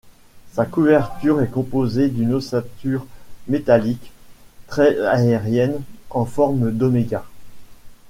[0.53, 3.05] Sa couverture est composée d'une ossature
[3.47, 4.11] métallique
[4.65, 7.23] très aérienne en forme d'oméga.